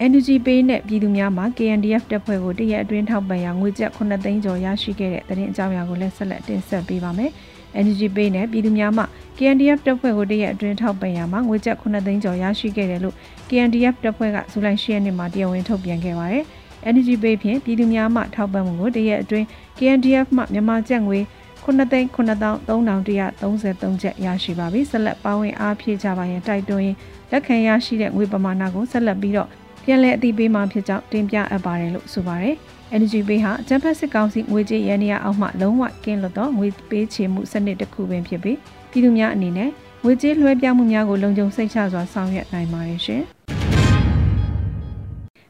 [0.07, 7.31] Energy Pay နဲ့ပြည်သူများမှာ KNDF တပ်ဖွဲ့ကိုတရက်အတွင်းထောက်ပံ့ရာငွေကျပ်9သိန်းကျော်ရရှိခဲ့တဲ့သတင်းအကြောင်းအရာကိုလည်းဆက်လက်တင်ဆက်ပေးပါမယ်။
[7.81, 9.05] Energy Pay နဲ့ပြည်သူများမှ
[9.39, 13.15] KNDF တပ်ဖွဲ့ကိုတရက်အတွင်းထောက်ပံ့ရမှာငွေကျပ်9သိန်းကျော်ရရှိခဲ့တယ်လို့
[13.49, 16.45] KNDF တပ်ဖွဲ့ကဇူလိုင်10ရက်နေ့မှာတရားဝင်ထုတ်ပြန်ခဲ့ပါတယ်။
[16.91, 19.47] Energy Pay ဖြင့်ပြည်သူများမှထောက်ပံ့မှုကိုတရက်အတွင်း
[19.79, 21.19] KNDF မှမြန်မာကျပ်ငွေ
[21.65, 26.99] 9သိန်း9333ကျပ်ရရှိပါပြီဆက်လက်ပါဝင်အားဖြည့်ကြပါရန်တိုက်တွန်းရင်း
[27.31, 29.49] လက်ခံရရှိတဲ့ငွေပမာဏကိုဆက်လက်ပြီးတော့
[29.85, 32.55] ပြန်လည်အသိပေးမှာဖြစ်ကြောင်းတင်ပြအပ်ပါတယ်လို့ဆိုပါတယ်။
[32.95, 38.59] Energy Pay ဟာဂျပန်စစ်ကောင်စီငွေကြေးရန်နေရအောက်မှလုံးဝကင်းလွတ်သောငွေပေးချေမှုစနစ်တစ်ခုပင်ဖြစ်ပြီး
[38.91, 39.71] ပြည်သူများအနေနဲ့
[40.05, 43.25] ငွေကြေးလွှဲပြောင်းမှုများကိုလုံခြုံစိတ်ချစွာဆောင်ရွက်နိုင်ပါတယ်ရှင်။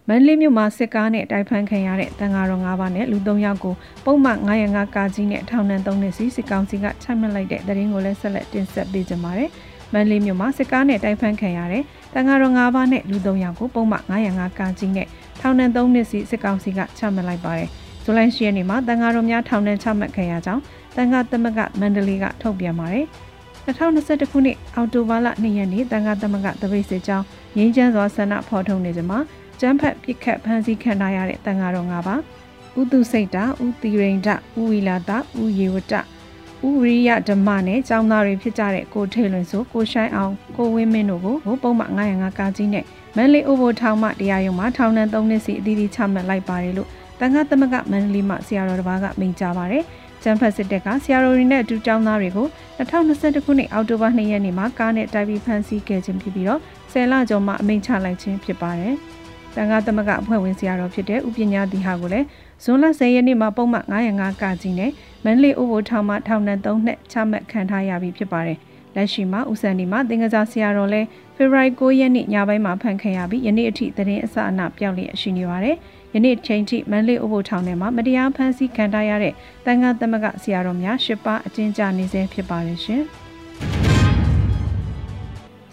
[0.09, 9.51] မန္တလေးမြို့မှာစစ်ကားနဲ့တိုက်ဖမ်းခံရတဲ့တန်ဃာတော်၅ပါးနဲ့လူ၃ယောက်ကိုပုံမှန်905ကာကြီးနဲ့ထောင်ဒဏ်3နှစ်စီစစ်ကောင်စီကချမှတ်လိုက်တဲ့သတင်းကိုလည်းဆက်လက်တင်ဆက်ပေးကြပါမယ်။
[9.93, 11.83] မန္တလေးမြို့မှာစစ်ကားနဲ့တိုက်ဖမ်းခံရတဲ့
[12.15, 15.07] တန်ဃာတော်၅ပါးနဲ့လူ၃ယောက်ကိုပုံမှန်905ကာကြီးနဲ့
[15.41, 17.69] ထောင်ဒဏ်3နှစ်စီစစ်ကောင်စီကချမှတ်လိုက်ပါတယ်။
[18.05, 20.63] ဇူလိုင်10ရက်နေ့မှာတန်ဃာတော်များထောင်ဒဏ်ချမှတ်ခံရကြောင်း
[20.97, 23.07] တန်ဃာသမဂမန္တလေးကထုတ်ပြန်ပါတယ်။
[23.67, 27.25] 2021ခုနှစ်အောက်တိုဘာလ2ရက်နေ့တန်ခါသမဂတပိတ်စစ်ကြောင်း
[27.57, 29.19] ငင်းချမ်းစွာဆန္ဒဖော်ထုတ်နေကြမှာ
[29.61, 32.21] ကျန်းဖက်ပြစ်ခတ်ဖမ်းဆီးခံထားရတဲ့တန်ခါတော်၅ပါး
[32.81, 34.35] ဥတုစိတ်တာဥတီရိန်ဒဥ
[34.71, 35.93] ဝီလာတာဥယေဝတ
[36.67, 42.85] ဥရိယဓမ္မနဲ့ကျောင်းသားတွေဖြစ်ကြတဲ့ကိုထေလွင်ဆိုကိုရှိုင်းအောင်ကိုဝင်းမင်းတို့ကိုပုံမှန်905ကာကြီးနဲ့
[43.17, 46.89] မန်လေးအိုဘိုထောင်မှတရားရုံးမှာထောင်ဒဏ်3နှစ်စီအသီးသီးချမှတ်လိုက်ပါတယ်လို့
[47.21, 49.85] တန်ခါသမဂမန္တလေးမှဆရာတော်တစ်ပါးကမိန့်ကြားပါတယ်။
[50.23, 56.61] ကျန်းဖတ်စစ်တပ်ကဆရာတော်တွေနဲ့အတူကျောင်းသားတွေကို2021ခုနှစ်အောက်တိုဘာ2ရက်နေ့မှာကားနဲ့တိုက်ပြီးဖမ်းဆီးခဲ့ခြင်းဖြစ်ပြီးတော့
[56.93, 58.95] ဆယ်လကျော်မှအမိန့်ချလိုက်ခြင်းဖြစ်ပါတယ်။
[59.57, 62.27] တန်ခါသမဂအဖွဲ့ဝင်ဆရာတော်ဖြစ်တဲ့ဥပညာတိဟာကိုလည်း
[62.65, 64.91] ဇွန်လ10ရက်နေ့မှာပုံမှန်905ကကြီးနဲ့
[65.25, 68.59] မန္တလေးအိုဘိုထောင်မှထောင်နဲ့3နှစ်ချမှတ်ခံထားရပြီဖြစ်ပါတယ်။
[68.97, 71.01] လက်ရှိမှာဦးစံဒီမှာသင်္ကစားဆရာတော်လဲ
[71.37, 75.77] ဖေဖော်ဝါရီ9ရက်နေ့ညပိုင်းမှာဖမ်းခံရပြီးယနေ့အထိသတင်းအစအနပြောက်လျက်ရှိနေပါတယ်။
[76.15, 79.35] ယနေ့ချိန်ထိမန္တလေးဥပုထောင်ထဲမှာမတရားဖမ်းဆီးခံထားရတဲ့
[79.67, 83.03] တန်ခါသမဂဆရာတော်များ၈ပါးအကျဉ်းချနေဆဲဖြစ်ပါတယ်ရှင်။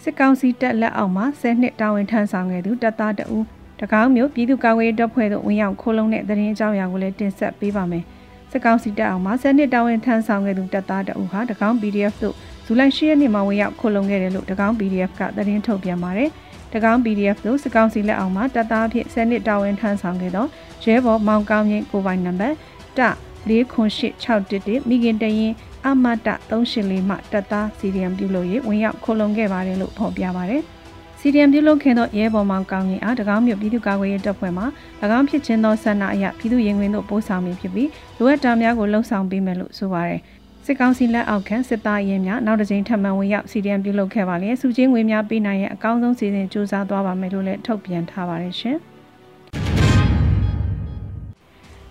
[0.02, 3.44] စစ်ကောင်စီတပ်လက်အောက်မှာ10နှစ်တာဝန်ထမ်းဆောင်ခဲ့သူတပ်သားတဦး
[3.82, 8.04] တကောင်းမျိုးပြည်သူ့ကာကွယ်ရေးတပ်ဖွဲ့တို့ဝင်ရောက်ခိုးလုံတဲ့သတင်းအကြောင်းအရာကိုလည်းတင်ဆက်ပေးပါမယ်။
[8.50, 12.34] စစ်ကောင်စီတပ်အောက်မှာ10နှစ်တာဝန်ထမ်းဆောင်ခဲ့သူတပ်သားတဦးဟာတကောင်း PDF တို့
[12.66, 16.28] ဇူလိုင်10ရက်နေ့မှာဝင်ရောက်ခိုးလုံခဲ့တယ်လို့တကောင်း PDF ကသတင်းထုတ်ပြန်ပါတယ်။
[16.72, 20.46] တကောင်း PDF တို့စကောင်းစီလက်အောက်မှာတပ်သားအဖြစ်10နှစ်တာဝန်ထမ်းဆောင်ခဲ့သော
[20.84, 22.56] ရဲဘော်မောင်ကောင်းရင်ကိုပိုင်နံပါတ်
[22.98, 23.00] တ
[23.48, 25.52] 48611မိခင်တရင်
[25.86, 30.62] အမတ384မှတပ်သားစီဒီယံပြုလို့ရေးဝင်ရောက်ခိုလုံခဲ့ပါတယ်လို့ဖော်ပြပါတယ်။
[31.24, 34.64] စီဒီယံပြုလုပ်ခဲ့သောရဲဘော်မောင်ကောင်းရင်အားတကောင်းမြို့ပြည်သူ့ကာကွယ်ရေးတပ်ဖွဲ့မှ၎
[35.18, 37.88] င်းဖြစ်ခြင်းသောဆန္ဒအရပြည်သူ့ရင်ဝင်တို့ပို့ဆောင်မည်ဖြစ်ပြီး
[38.18, 40.20] လိုအပ်တာများကိုလှုံ့ဆော်ပေးမယ်လို့ဆိုပါတယ်။
[40.64, 48.78] စစ်ကောင်စီလက်အောက်ခံစစ်သားရင်များနောက်တစ်ကြိမ်ထပ်မံဝင်ရောက်စီဒီအမ်ပြုလုပ်ခဲ့ပါလေစုချင်းငွေများပေးနိုင်ရဲ့အကောင်းဆုံးစီစဉ်စူးစမ်းသွားပါမယ်လို့လည်းထုတ်ပြန်ထားပါတယ်ရှင်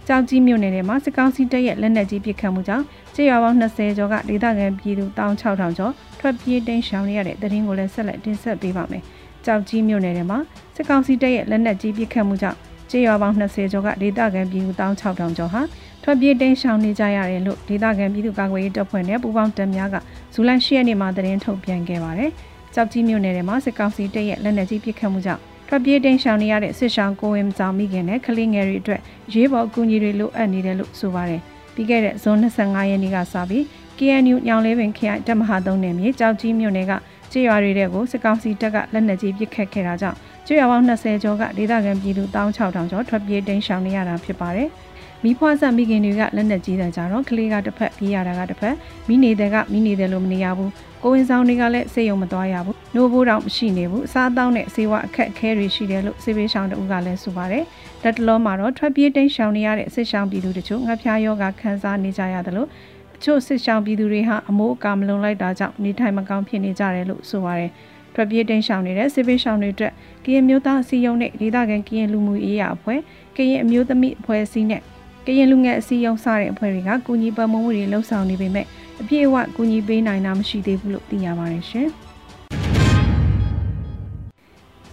[0.07, 9.03] ကြောက်ကြီးမြို့နယ်ထဲမှာစစ်ကောင်စီတပ်ရဲ့လက်နက်ကြီးပစ်ခတ်မှုကြောင့်ကြေးရွာပေါင်း20ကျော်ကဒေသခံပြည်သူ16000ကျော်ထွက်ပြေးတိမ်းရှောင်နေရတဲ့တရင်ကိုလည်းဆက်လက်တင်ဆက်ပေးပါမယ်။
[9.45, 10.39] ကြောက်ကြီးမြို့နယ်ထဲမှာ
[10.75, 12.57] စစ်ကောင်စီတပ်ရဲ့လက်နက်ကြီးပစ်ခတ်မှုကြောင့်
[12.89, 15.61] ကြေးရွာပေါင်း20ကျော်ကဒေသခံပြည်သူ16000ကျော်ဟာ
[16.03, 19.95] ထွက်ပြေးတိမ်းရှောင်နေကြရတယ်လို့ဒေသခံပြည်သူ့ကာကွယ်ရေးတပ်ဖွဲ့နဲ့ပူးပေါင်းတပ်များက
[20.33, 22.31] ဇူလိုင်10ရက်နေ့မှာသတင်းထုတ်ပြန်ခဲ့ပါတယ်။
[22.73, 29.01] ကြောက်ကြီးမြို့နယ်ထဲမှာစစ်ကောင်စီတပ်ရဲ့လက်နက်ကြီးပစ်ခတ်မှုကြောင့်ထွက်ပြေးတိမ်းရှောင်နေရတဲ့စစ်ဆောင်ကိုဝင်းဆောင်မိခင်နဲ့ကလေးငယ်တွေအတွက်
[29.33, 31.41] ရေးပေါ်အကူအညီတွေလိုအပ်နေတယ်လို့ဆိုပါတယ်။
[31.73, 33.63] ပြီးခဲ့တဲ့ဇွန်25ရက်နေ့ကစပြီး
[33.99, 36.91] KNU ညောင်လေးပင်ခရိုင်တပ်မဟာ3နယ်မြေကြောက်ကြီးမြို့နယ်က
[37.31, 40.17] ကြေးရွာတွေတဲ့ကိုစစ်ကောင်စီတပ်ကလက်နက်ကြီးပစ်ခတ်ခဲ့တာကြောင့်
[40.47, 44.69] ကြေးရွာပေါင်း20ကျော်ကဒေသခံပြည်သူ16000ကျော်ထွက်ပြေးတိမ်းရှောင်နေရတာဖြစ်ပါတယ်။
[45.25, 48.75] မိဖွားဆက်မိခင်တွေကလက်နဲ့ကြီးတယ်ကြတော့ကလေးကတစ်ဖက်ပြေးရတာကတစ်ဖက်
[49.07, 50.71] မိနေတဲ့ကမိနေတယ်လို့မနေရဘူး
[51.03, 57.63] ကိုဝင်ဆောင်တွေကလည်းစိတ်ယုံမသွားရဘူးနှိုးဖို့တော့မရှိနေဘူးအစားအသောက်နဲ့ဆေးဝါးအခက်အခဲတွေရှိတယ်လို့စေဘေးရှောင်းတူကလည်းဆိုပါတယ်
[58.03, 62.69] လက်တလုံးမှာတော့ထွက်ပြေးတိမ်းရှောင်နေရတဲ့စစ်ရှောင်းပြည်သူတချို့ငှက်ဖျားယောဂခံစားနေကြရတယ်လို့
[63.00, 67.71] အ ချို့စစ်ရှောင်းပြည်သူတွေဟာအမိုးအကာမလုံလိုက်တာကြောင့်နေထိုင်မကောင်းဖြစ်နေကြတယ်လို့ဆိုပါတယ်
[68.13, 69.93] ထွက်ပြေးတိမ်းရှောင်နေတဲ့စစ်ဘေးရှောင်တွေအတွက်
[70.25, 72.99] ကရင်မျိုးသားအစည်းအရုံးနဲ့ဒေသခံကရင်လူမှုရေးရာအဖွဲ့
[73.35, 74.81] ကရင်အမျိုးသမီးအဖွဲ့အစည်းနဲ့
[75.25, 78.65] ကရင်လူငယ်အစည်းအရုံးစတဲ့အဖွဲ့တွေကကူညီပံ့ပိုးမှုတွေလှုပ်ဆောင်နေပေမဲ့
[79.01, 81.89] အပြည့်အဝကူညီပေးနိုင်တာမရှိသေးဘူးလို့သိရပါတယ်ရှင်။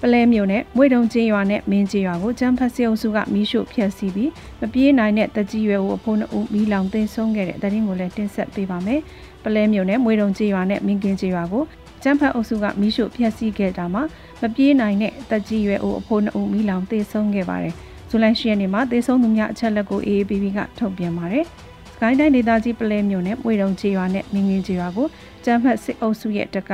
[0.02, 4.30] ပလဲမျိုးနဲ့မွေတုံချင်းရွာနဲ့မင်းချင်းရွာကိုကျန်းဖတ်စီအုပ်စုကမီးရှို့ဖျက်ဆီးပြီး
[4.60, 9.00] မပြေးနိုင်တဲ့တကြီးရွယ်ကိုအဖိုးနှစ်ဦးမီးလောင်သိမ်းဆုံးခဲ့တဲ့တရင်ကိုလည်းတင်ဆက်ပေးပါမယ်။
[9.44, 11.64] ပလဲမျိုးနဲ့မွေတုံချင်းရွာနဲ့မင်းကင်းချင်းရွာကို
[12.02, 14.02] ကျန်းဖတ်အုပ်စုကမီးရှို့ဖျက်ဆီးခဲ့တာမှာ
[14.42, 17.74] မပြေးနိုင်တဲ့တကြီးရွယ်ကိုအဖိုးနှစ်ဦးမီးလောင်သိမ်းဆုံးခဲ့ပါတယ်။
[18.10, 21.44] ဇူလိုင်10ရက်နေ့မှာသေဆုံးသူများအချက်လက်ကို AAPP ကထုတ်ပြန်ပါတယ်။
[21.94, 25.06] စကိုင်းတိုင်းဒေသကြီးပလဲမြို့နယ်မွေတုံချေရွာနဲ့မင်းငင်းချေရွာကို
[25.44, 26.70] ကျန်းဖတ်စစ်အုပ်စုရဲ့တက်က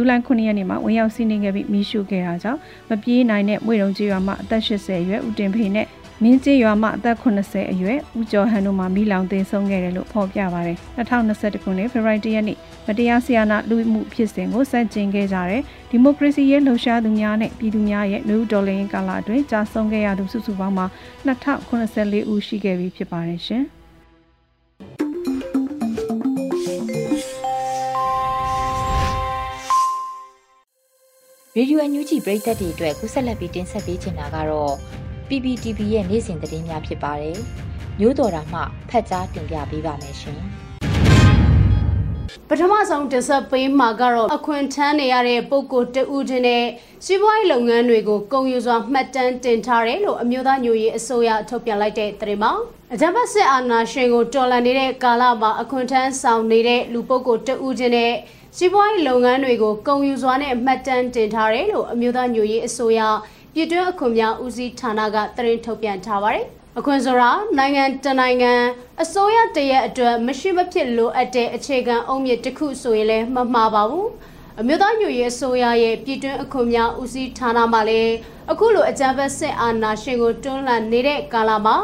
[0.00, 5.86] ဇူလိုင်9ရက်နေ့မှာဝင်ရောက်စီးနင်းခဲ့ပြီးမိရှုခဲ့တာကြောင့်မပြေးနိုင်တဲ့မွေတုံချေရွာမှာအသက်80အရွယ်ဦးတင်ဖေနဲ့
[6.22, 20.86] မင်းကျေးရွာမှာအသက်80အရွယ်ဦးကျော်ဟန်တို့မှမိလောင်သိမ်းဆုံးခဲ့တယ်လို့ဖော်ပြပါတယ်2021ခုနှစ်ဖေဖော်ဝါရီလရက်နေ့မတရားဆီယာနာလူမှုဖြစ်စဉ်ကိုစတင်ကျင်းခဲ့ကြတဲ့ဒီမိုကရေစီရဲ့လှုပ်ရှားသူများနဲ့ပြည်သူများရဲ့လူဒေါ်လာရင်းကာလအတွင်းကြာဆုံးခဲ့ရသူစုစုပေါင်းမှာ
[21.26, 23.64] 2084ဦးရှိခဲ့ပြီဖြစ်ပါတယ်ရှင်။
[31.60, 34.74] ရေဒီယိုအန်ယူဂျီပရိသတ်တွေအတွက်ကူးဆက်လက်ပြီးတင်ဆက်ပေးချင်တာကတော့
[35.28, 37.38] PPTV ရဲ့နေ့စဉ်သတင်းများဖြစ်ပါတယ်။
[38.00, 40.40] မျိုးတော်တာမှဖတ်ကြားတင်ပြပေးပါမယ်ရှင်။
[42.48, 46.64] ပထမဆုံးတင်ဆက်ပေးမှာကတော့အခွင့်ထမ်းနေရတဲ့ပုဂ္ဂိုလ်တဦးချင်းနဲ့
[47.04, 52.52] စီးပွားရေးလုပ်ငန်းတွေကိုကုန်ယူစွာမှတ်တမ်းတင်ထားတယ်လို့အမျိုးသားညွရေးအစိုးရထုတ်ပြန်လိုက်တဲ့သတင်းမှာ
[52.92, 58.12] အကြမ်းဖက်စစ်အာဏာရှင်ကိုတော်လှန်နေတဲ့ကာလမှာအခွင့်ထမ်းဆောင်နေတဲ့လူပုဂ္ဂိုလ်တဦးချင်းနဲ့
[58.56, 63.00] စီးပွားရေးလုပ်ငန်းတွေကိုကုန်ယူစွာနဲ့မှတ်တမ်းတင်ထားတယ်လို့အမျိုးသားညွရေးအစိုးရ
[63.54, 66.46] ပြည်တွင်းအခွင့်များဦးစီးဌာနကသတင်းထုတ်ပြန်ထားပါတယ်
[66.78, 68.52] အခွင့်ဆိုတာနိုင်ငံတနိုင်ငံ
[69.02, 74.08] အစိုးရတရက်အတွက်မရှိမဖြစ်လိုအပ်တဲ့အခြေခံအုံမြစ်တစ်ခုဆိုရင်လည်းမမှားပါဘူး
[74.60, 78.14] အမျိုးသားညွရေးအစိုးရရဲ့ပြည်တွင်းအခွင့်များဦးစီးဌာနမှလည်း
[78.50, 81.76] အခုလိုအကြမ်းဖက်စစ်အာဏာရှင်ကိုတွန်းလှန်နေတဲ့ကာလမှာ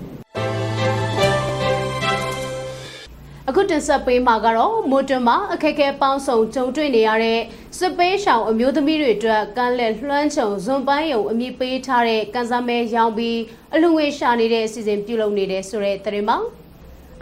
[3.50, 7.40] အခုတင်ဆက်ပေးမှာကတော့မိုတွမှာအခက်အခဲပေါင်းစုံကြုံတွေ့နေရတဲ့
[7.78, 13.40] စစ်ပေးရှောင်အမျိုးသမီးတွေအတွက်ကမ်းလက်လွှမ်းခြုံဇွန်ပိုင်းယုံအမိပေးထားတဲ့ကန်စားမဲရောင်းပြီး
[13.74, 16.38] အလူငွေရှာနေတဲ့အစီအစဉ်ပြုလုပ်နေတဲ့ဆိုတဲ့သတင်းမှာ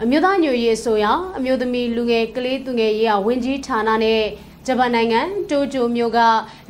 [0.02, 1.06] အမျိုးသားညွရေးဆိုရ
[1.38, 4.22] အမျိုးသမီးလူငယ်ကလေးသူငယ်ရေးဝန်ကြီးဌာနနဲ့
[4.68, 6.20] ဂျပန်နိုင်ငံတိုကျိုမြို့က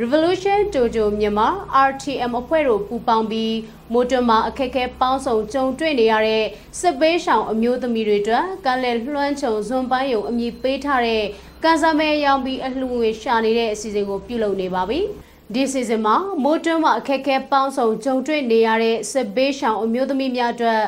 [0.02, 1.48] Revolution Tojo မြန်မာ
[1.88, 3.56] RTM အဖွဲ့တို့ပူးပေါင်းပြီး
[3.92, 6.44] မိုးတွမှာအခက်အခဲပေါင်းစုံကြုံတွေ့နေရတဲ့
[6.80, 11.24] စစ်ပေးရှောင်အမျိုးသမီးတွေအတွက်ကမ်းလက်လွှမ်းခြုံဇွန်ပိုင်းယုံအမည်ပေးထားတဲ့
[11.62, 15.00] ကန်ဆာမဲရောင်းပြီးအလှငွေရှာနေတဲ့အစီအစဉ်ကိုပြုလုပ်နေပါပြီ။
[15.54, 20.82] ဒီစီဇန်မှာမိုးတွမှာအခက်အခဲပေါင်းစုံကြုံတွေ့နေရတဲ့စစ်ပေးရှောင်အမျိုးသမီးများအတွက်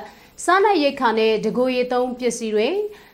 [0.45, 2.69] စားနပ်ရိက္ခာနဲ့တကိုရီသုံးပစ္စည်းတွေ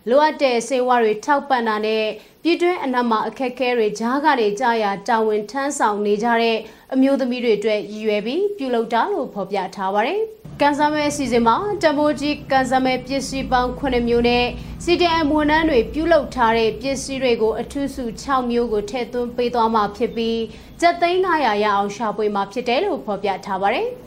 [0.09, 2.05] လိုအပ်တဲ့ဆေးဝါးတွေထောက်ပံ့တာနဲ့
[2.43, 6.59] ပြည်တွင်းအနက်မှာအခက်အခဲတွေကြားကနေကြာရတာဝန်ထမ်းဆောင်နေကြတဲ့
[6.95, 10.21] အမျိုးသမီးတွေအတွက်ရည်ရွယ်ပြီးပြုလုပ်တာလို့ဖော်ပြထားပါတယ်။
[10.61, 14.45] ကန်ဆာမဲအစီအစဉ်မှာတမိုးကြီးကန်ဆာမဲပစ္စည်းပေါင်း9မျိုးနဲ့
[14.85, 20.40] CDM ဝန်ထမ်းတွေပြုလုပ်ထားတဲ့ပစ္စည်းတွေကိုအထူးစု6မျိုးကိုထည့်သွင်းပေးသွားမှာဖြစ်ပြီး
[20.81, 23.88] ကျပ်သိန်း900ရအောင်ရှာဖွေမှာဖြစ်တယ်လို့ဖော်ပြထားပါတယ်။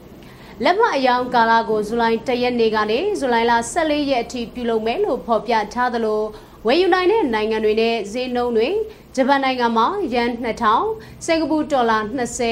[0.63, 6.22] လက်မအယောင်ကာလာကိုဇူလိုင်၁ရက်နေ့ကနေဇူလိုင်လ14ရက်အထိပြုလုပ်မယ်လို့ဖော်ပြထားသလို
[6.65, 8.70] ဝယ်ယူနိုင်တဲ့နိုင်ငံတွေနဲ့ဈေးနှုန်းတွေ
[9.15, 12.00] ဂျပန်နိုင်ငံမှာယန်2000စင်ကာပူဒေါ်လာ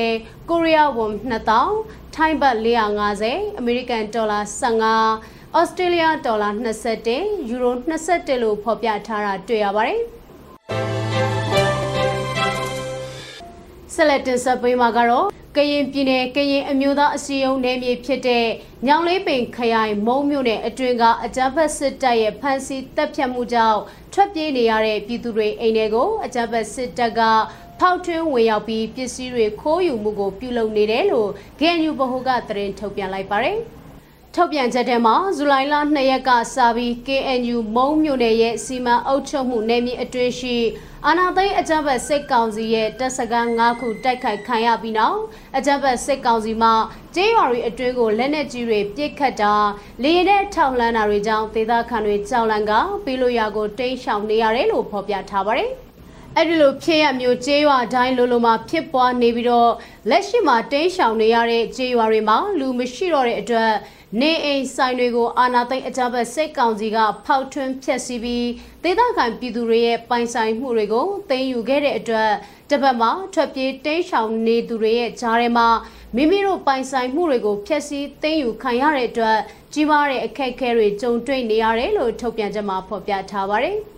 [0.02, 1.14] 20ကိုရီးယားဝွန်
[1.64, 2.58] 2000ထိုင်းဘတ်
[3.08, 6.50] 450အမေရိကန်ဒေါ်လာ15ဩစတြေးလျဒေါ်လာ
[7.00, 10.00] 21ယူရို21လို့ဖော်ပြထားတာတွေ့ရပါတယ်
[13.96, 18.46] ဆက်လက်တင်ဆက်ပေးမှာကတော့ကရင်ပြည်နယ်ကရင်အမျိုးသားအစည်းအရုံးနယ်မြေဖြစ်တဲ့
[18.88, 23.80] ညောင်လေးပင်ခရိုင်မုံမြို့နယ်အတွင်းကအကြမ်းဖက်စစ်တပ်ရဲ့ဖမ်းဆီးတပ်ဖြတ်မှုကြောင့်
[24.14, 27.22] ထွက်ပြေးနေရတဲ့ပြည်သူတွေအိမ်တွေကိုအကြမ်းဖက်စစ်တပ်က
[27.80, 31.30] ဖောက်ထွင်းဝင်ရောက်ပြီးပစ္စည်းတွေခိုးယူမှုကိုပြုလုပ်နေတယ်လို့
[31.60, 33.60] GNU ဗဟိုကသတင်းထုတ်ပြန်လိုက်ပါတယ်။
[34.36, 40.56] ထုတ်ပြန်ချက်ထဲမှာဇူလိုင်လ2ရက်ကစပြီး KNU မုံမြို့နယ်ရဲ့စီမံအုပ်ချုပ်မှုနယ်မြေအတွင်းရှိ
[41.08, 45.20] အာနာသိန်းအကြမ်းဖက်စစ်ကောင်စီရဲ့တပ်စခန်း၅ခုတိုက်ခိုက်ခံရပြီးနောက်
[45.58, 46.72] အကြမ်းဖက်စစ်ကောင်စီမှ
[47.16, 49.54] ကျေးရွာတွေအတွင်းကိုလက်နက်ကြီးတွေပစ်ခတ်တာ
[50.04, 52.74] လေယာဉ်နဲ့ထောက်လှမ်းတာတွေကြောင့်ဒေသခံတွေကြောက်လန့်က
[53.06, 55.72] ပြီးလို့ရကိုတိမ်းရှောင်နေရတယ်လို့ဖော်ပြထားပါတယ်။
[56.38, 59.72] အဲ့ဒီလိုဖြစ်ရမျိုးကျေးရွာတိုင်းလိုလိုမှာဖြစ်ပွားနေပြီးတော့
[60.10, 63.72] လက်ရှိမှာတင်းရှောင်နေရတဲ့ကျေးရွာတွေမှာလူမရှိတော့တဲ့အတွက်
[64.22, 68.48] နေအိမ်ဆိုင်တွေကိုအာနာသိန်းအကြမ်းဖက်စစ်ကောင်စီကဖောက်ထွင်းဖျက်ဆီးပြီး
[68.84, 72.32] ဒေသခံပြည်သူတွေရဲ့ပိုင်ဆိုင်မှုတွေကိုသိမ်းယူခဲ့တဲ့အတွက်
[72.72, 75.68] တပတ်မှာထွက်ပြေးတိမ်းရှောင်နေသူတွေရဲ့ကြားထဲမှာ
[76.16, 79.38] မိမိတို့ပိုင်ဆိုင်မှုတွေကိုဖျက်ဆီးသိမ်းယူခံရတဲ့အတွက်
[79.74, 83.80] ကြီးမားတဲ့အခက်အခဲတွေကြုံတွေ့နေရတယ်လို့ထုတ်ပြန်ချက်မှာဖော်ပြထားပါတယ်။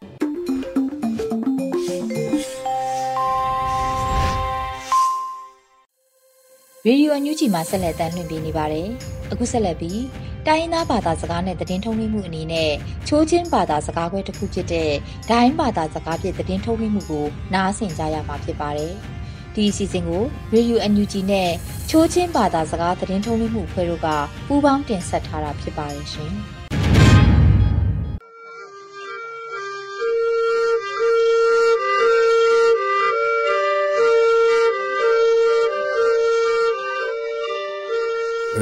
[6.88, 8.90] ရေဒီယိုအန်ယူဂျီမှာဆက်လက်တမ်းလွှင့်ပေးနေပါတယ်။
[9.32, 10.02] အခုဆက်လက်ပြီး
[10.48, 12.72] တိုင်းရင်းသားဘာသာစကားနဲ့သတင်းထုတ်လွှင့်မှုအနေနဲ့
[13.08, 14.92] ချိုးချင်းဘာသာစကားခွဲတစ်ခုဖြစ်တဲ့
[15.30, 18.94] ဒိုင်းဘာသာစကားဖြင့်သတင်းထုတ်လွှင့်မှုကိုနားဆင်ကြရမှာဖြစ်ပါတယ်။
[19.56, 20.24] ဒီအစီအစဉ်ကို
[20.54, 21.50] ရေဒီယိုအန်ယူဂျီနဲ့
[21.90, 24.08] ချိုးချင်းဘာသာစကားသတင်းထုတ်လွှင့်မှုဖွဲ့တို့က
[24.48, 26.34] ပူးပေါင်းတင်ဆက်ထားတာဖြစ်ပါတယ်ရှင်။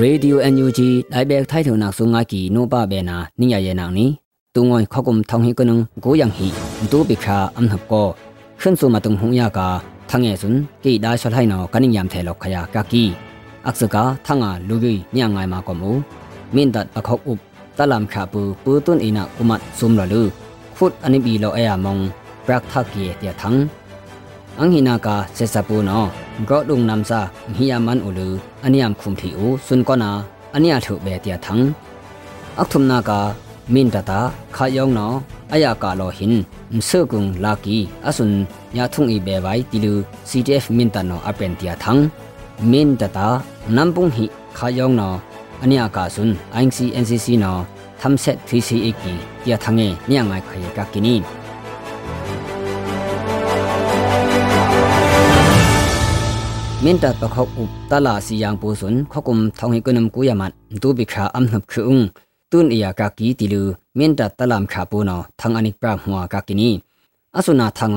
[0.00, 4.06] ရေဒီယိုအန်ယူဂျီဒိုင်ဘက်ထိုင်ထုံနောက်ဆုံငါကီနိုပါဘေနာနိယယေနောင်နီ
[4.54, 6.46] တုငွိခေါကုမ်ထောင်ဟိကနုံကိုယံဟီ
[6.92, 8.06] ဒိုပိခါအမ်ဟပ်ကို
[8.60, 9.68] ขึ้นสู่มาตุงหงยากา
[10.10, 13.04] ทั้งเอสุนกีได้ชดให้นอกันิยามเทลกขยากากี
[13.66, 15.90] อักษกาทั้งอาลูกีเนี่ยงไงมากมู
[16.54, 17.38] มินตัดปะคกอุบ
[17.78, 20.26] ตะลำขาปูปูตุนอินักอุมัดซุมละลือ
[20.78, 21.98] ฟุดอันนี้บีโลเอามอง
[22.46, 23.54] ปรักทักเกียเตียทั้ง
[24.58, 26.00] อังหินากาเซซาปูนอ
[26.50, 27.20] ก็ดุงนำซา
[27.56, 30.10] ฮิยามันอุลืออันนี้ยามคุมที่อูสุนกอนา
[30.52, 31.60] อันนี้ถูกเบเตียทั้ง
[32.58, 33.20] อักทุมนากา
[33.74, 34.20] มินตาตา
[34.56, 35.06] ขายองนอ
[35.52, 36.32] อายากาโลหิน
[36.76, 38.30] มเซกุงลากีอสุน
[38.76, 39.94] ยาทุงอีเบไวติลู
[40.28, 41.98] CTF มินตานออเปนเตียทัง
[42.72, 43.28] มินตาตา
[43.76, 44.26] นัมปุงหิ
[44.58, 45.08] ขายองนอ
[45.60, 46.28] อันนี้อากาสุน
[46.62, 47.52] INC NCC นอ
[48.00, 51.14] ทำเซต3 4 1กีเตียทังเงเนี่ยงไงขยกากินี
[56.84, 62.00] มินตัดประคบอุบตลาสียางปูสุนขกุมทองให้กุนมกุยามัดตูบิคราอัมหบคืออุง
[62.50, 63.62] ตุนเอียกากีติลู
[63.96, 66.70] เมนตัดตลามขาปูนอทังอนิกปราหัวกากินี
[67.36, 67.92] อสุนาทัง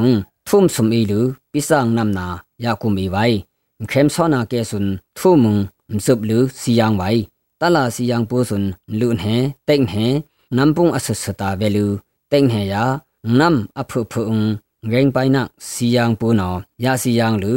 [0.47, 1.19] ทุ่มสมอีลู
[1.51, 2.25] ปิสังนำนา
[2.63, 3.25] ยาคุมอีไว้
[3.89, 4.85] เข้มซ้อนาเกสุน
[5.17, 5.57] ทุ่มุง
[5.91, 7.09] มสุบลูสียางไว้
[7.61, 8.63] ตลาสียางปูสุน
[8.99, 9.25] ลุนเฮ
[9.65, 9.95] เต็งเฮ
[10.57, 11.87] นำปุงอสุสตาเวลู
[12.29, 12.83] เต็งเฮยา
[13.39, 14.39] นำอภุภุง
[14.89, 16.49] เร่งไปนักสียางปูนอ
[16.83, 17.55] ยาสียางลู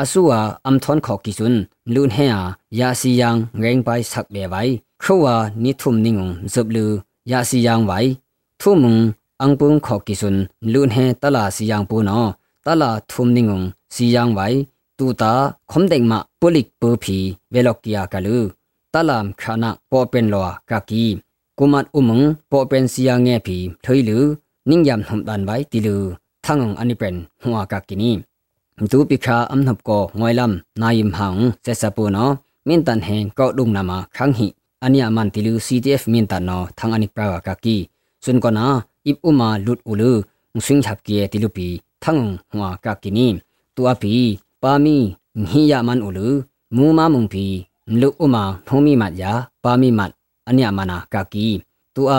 [0.00, 0.32] อาสัว
[0.66, 1.54] อัมทอนขอกิจุน
[1.94, 2.34] ลุนเฮีย
[2.78, 4.62] ยาซียังเร่งไปสักเบไว้
[5.02, 5.26] ครัว
[5.62, 6.18] นิทุมนิง
[6.52, 6.90] จบลือ
[7.30, 7.98] ยาซียังไว้
[8.60, 8.96] ทุมง
[9.42, 10.36] อังปุงขอกิจุน
[10.72, 12.20] ลุนเฮตลาซียังปูนอ
[12.66, 13.50] ตลาทุมนิง
[13.94, 14.46] ซียังไว้
[14.98, 15.32] ตูตา
[15.70, 17.16] คมเด็งมาปุลิกปูผี
[17.50, 18.42] เวลกิยากะลือ
[18.94, 21.04] ตลามขณะปอเป็นลวกากี
[21.58, 24.22] กุมัดอุมงปอเป็นซียังแงผีเทยลือ
[24.68, 26.02] นิ่งยำหมดันไว้ติลือ
[26.46, 28.10] ทั้งอันนี้เป็นหัวกากินี
[33.79, 34.47] ามาขังหิ
[34.83, 37.77] อันยามันติลู CTF มินตันนอทังอันิปราวกากี
[38.25, 38.65] สุนกนา
[39.07, 40.11] อิบอุมาลุดอุลู
[40.65, 41.67] สิงฉับเกียติลูปี
[42.03, 42.17] ทัง
[42.51, 43.27] หัวกากินี
[43.75, 44.13] ตัวปี
[44.61, 44.95] ปามี
[45.51, 46.27] หิยามันอุลู
[46.75, 47.45] มูมามุงปี
[48.01, 49.31] ลุอุมาโฮมีมัดยา
[49.63, 50.11] ปามีมัด
[50.47, 51.47] อันยามานากากี
[51.95, 52.11] ตัว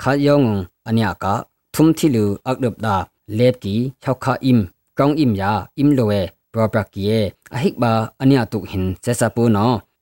[0.00, 0.42] ขัดยอง
[0.86, 1.34] อันยากะ
[1.74, 2.96] ทุมทิลูอักดบดา
[3.34, 4.58] เลบกีชาวคาอิม
[4.98, 6.12] กองอิมยาอิมโลเว
[6.52, 7.10] ปรปรากีเอ
[7.54, 9.58] อหิกบาอันยาตุกหินเซซาปูโน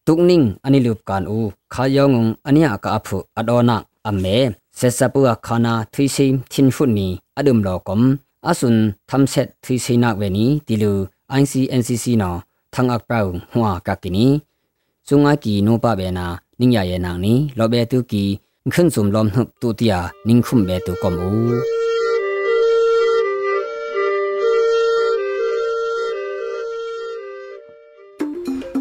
[0.06, 1.38] ตุกนิ่งอันนี้ลูปการอู
[1.72, 2.12] ขายอง
[2.46, 4.26] อันนี้อากาอภุอดอนักอเม
[4.76, 8.02] เซซาปูอาคานาทรีซิมทินฟุนนีอดุมลอกม
[8.46, 8.76] อสุน
[9.08, 10.92] ทำเสร็จทรีซีนักเวนี้ติลู
[11.40, 12.30] ICNCC นอ
[12.80, 13.20] ทังอักเปา
[13.52, 14.26] หัวกักกินี
[15.08, 16.26] สุงากีนูปะเบนา
[16.60, 18.24] นิ่งใหญ่นางนี้ลอเบตุกี
[18.74, 21.28] ขึ้นสุมลอมหุบตุติยานิ่งคุมเบตุกอมู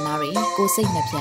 [0.21, 1.17] တွေကိုစိတ်နှပြ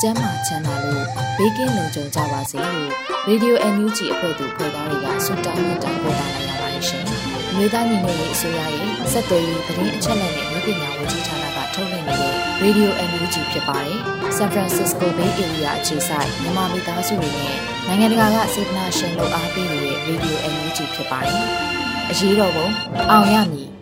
[0.00, 1.04] ကျန်းမာချမ်းသာလို့
[1.38, 2.90] ဘေးကင်းလုံခြုံကြပါစေလို့
[3.28, 7.04] Radio NUG အဖွဲ့သူဖွဲ့သားတွေကဆုတောင်းမြတ်တာပို့တာလိုက်ရပါတယ်ရှင်။
[7.56, 13.98] မြေသားညီမတွေအစိုးရရဲ့စက်သွေးရေးသတင်းအချက်အလက်တွေပညာဝန်ကြီးဌာနကထုတ်လွှင့်နေတဲ့ Radio NUG ဖြစ်ပါတယ်။
[14.36, 21.42] San Francisco Bay Area အခြေစိုက်မြန်မာမိသားစုတွေနဲ့နိုင်ငံတကာကစေတနာရှင်လို့အားပေးနေတဲ့ Radio NUG ဖြစ်ပါတယ်။
[22.10, 22.66] အရေးတော်ပုံ
[23.10, 23.73] အောင်ရမည်